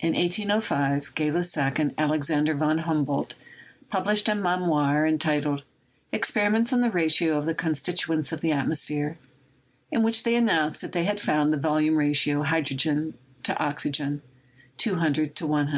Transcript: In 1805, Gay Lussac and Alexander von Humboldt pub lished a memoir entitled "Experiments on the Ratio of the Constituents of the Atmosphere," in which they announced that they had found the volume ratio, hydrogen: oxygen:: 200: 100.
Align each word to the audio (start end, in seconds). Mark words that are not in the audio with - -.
In 0.00 0.14
1805, 0.14 1.14
Gay 1.14 1.30
Lussac 1.30 1.78
and 1.78 1.92
Alexander 1.98 2.54
von 2.54 2.78
Humboldt 2.78 3.34
pub 3.90 4.06
lished 4.06 4.26
a 4.26 4.34
memoir 4.34 5.06
entitled 5.06 5.64
"Experiments 6.12 6.72
on 6.72 6.80
the 6.80 6.88
Ratio 6.90 7.36
of 7.36 7.44
the 7.44 7.54
Constituents 7.54 8.32
of 8.32 8.40
the 8.40 8.52
Atmosphere," 8.52 9.18
in 9.90 10.02
which 10.02 10.22
they 10.22 10.34
announced 10.34 10.80
that 10.80 10.92
they 10.92 11.04
had 11.04 11.20
found 11.20 11.52
the 11.52 11.58
volume 11.58 11.96
ratio, 11.96 12.42
hydrogen: 12.42 13.18
oxygen:: 13.50 14.22
200: 14.78 15.38
100. 15.42 15.74